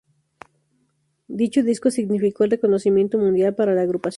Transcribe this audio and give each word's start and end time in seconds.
Dicho 1.27 1.61
disco 1.61 1.91
significó 1.91 2.43
el 2.43 2.49
reconocimiento 2.49 3.19
mundial 3.19 3.53
para 3.53 3.75
la 3.75 3.83
agrupación. 3.83 4.09